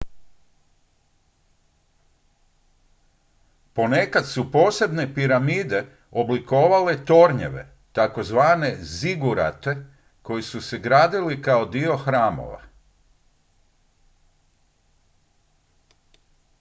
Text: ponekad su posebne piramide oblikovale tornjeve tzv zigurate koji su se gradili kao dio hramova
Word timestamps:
ponekad 3.73 4.25
su 4.27 4.51
posebne 4.51 5.13
piramide 5.15 5.87
oblikovale 6.11 7.05
tornjeve 7.05 7.67
tzv 7.93 8.37
zigurate 8.81 9.75
koji 10.21 10.43
su 10.43 10.61
se 10.61 10.77
gradili 10.79 11.41
kao 11.41 11.65
dio 11.65 11.97
hramova 11.97 12.61